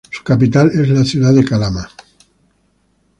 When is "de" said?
1.31-1.45